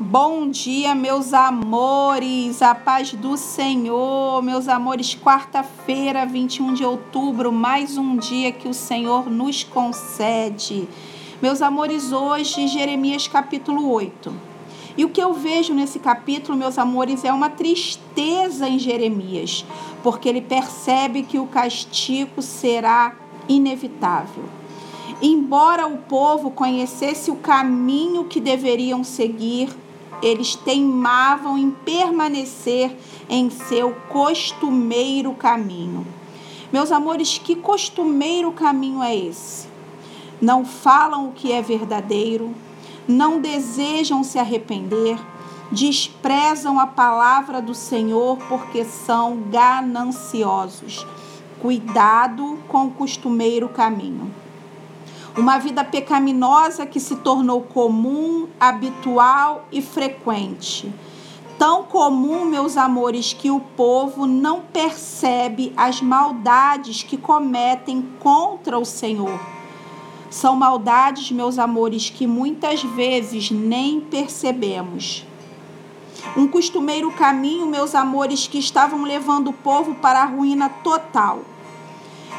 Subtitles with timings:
[0.00, 5.16] Bom dia, meus amores, a paz do Senhor, meus amores.
[5.16, 10.88] Quarta-feira, 21 de outubro, mais um dia que o Senhor nos concede.
[11.42, 14.32] Meus amores, hoje, Jeremias capítulo 8.
[14.96, 19.64] E o que eu vejo nesse capítulo, meus amores, é uma tristeza em Jeremias,
[20.00, 23.16] porque ele percebe que o castigo será
[23.48, 24.44] inevitável.
[25.20, 29.68] Embora o povo conhecesse o caminho que deveriam seguir,
[30.22, 32.96] eles teimavam em permanecer
[33.28, 36.06] em seu costumeiro caminho.
[36.72, 39.68] Meus amores, que costumeiro caminho é esse?
[40.40, 42.54] Não falam o que é verdadeiro,
[43.06, 45.18] não desejam se arrepender,
[45.72, 51.06] desprezam a palavra do Senhor porque são gananciosos.
[51.60, 54.30] Cuidado com o costumeiro caminho
[55.38, 60.92] uma vida pecaminosa que se tornou comum, habitual e frequente.
[61.56, 68.84] Tão comum, meus amores, que o povo não percebe as maldades que cometem contra o
[68.84, 69.38] Senhor.
[70.28, 75.24] São maldades, meus amores, que muitas vezes nem percebemos.
[76.36, 81.42] Um costumeiro caminho, meus amores, que estavam levando o povo para a ruína total.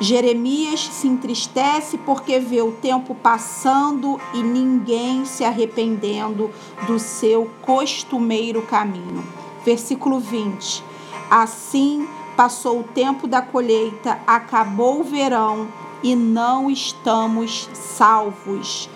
[0.00, 6.50] Jeremias se entristece porque vê o tempo passando e ninguém se arrependendo
[6.86, 9.24] do seu costumeiro caminho.
[9.64, 10.82] Versículo 20.
[11.30, 15.68] Assim passou o tempo da colheita, acabou o verão
[16.02, 18.88] e não estamos salvos.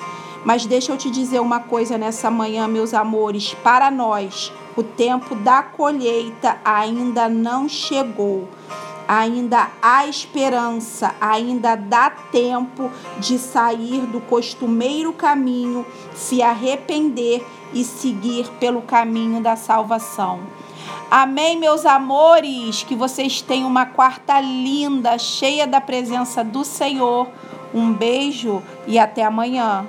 [0.44, 5.34] Mas deixa eu te dizer uma coisa nessa manhã, meus amores, para nós, o tempo
[5.34, 8.48] da colheita ainda não chegou
[9.08, 18.48] ainda há esperança, ainda dá tempo de sair do costumeiro caminho, se arrepender e seguir
[18.60, 20.40] pelo caminho da salvação.
[21.10, 22.82] Amém, meus amores.
[22.82, 27.28] Que vocês tenham uma quarta linda, cheia da presença do Senhor.
[27.72, 29.86] Um beijo e até amanhã.